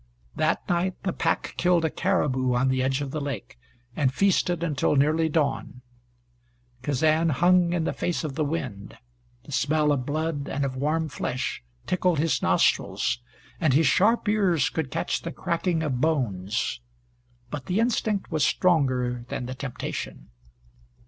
That 0.35 0.67
night 0.67 0.95
the 1.03 1.13
pack 1.13 1.53
killed 1.57 1.85
a 1.85 1.91
caribou 1.91 2.55
on 2.55 2.69
the 2.69 2.81
edge 2.81 3.01
of 3.01 3.11
the 3.11 3.21
lake, 3.21 3.59
and 3.95 4.11
feasted 4.11 4.63
until 4.63 4.95
nearly 4.95 5.29
dawn. 5.29 5.81
Kazan 6.81 7.29
hung 7.29 7.71
in 7.73 7.83
the 7.83 7.93
face 7.93 8.23
of 8.23 8.33
the 8.33 8.43
wind. 8.43 8.97
The 9.43 9.51
smell 9.51 9.91
of 9.91 10.03
blood 10.03 10.49
and 10.49 10.65
of 10.65 10.75
warm 10.75 11.07
flesh 11.07 11.63
tickled 11.85 12.17
his 12.17 12.41
nostrils, 12.41 13.19
and 13.59 13.75
his 13.75 13.85
sharp 13.85 14.27
ears 14.27 14.71
could 14.71 14.89
catch 14.89 15.21
the 15.21 15.31
cracking 15.31 15.83
of 15.83 16.01
bones. 16.01 16.81
But 17.51 17.67
the 17.67 17.79
instinct 17.79 18.31
was 18.31 18.43
stronger 18.43 19.25
than 19.29 19.45
the 19.45 19.53
temptation. 19.53 20.31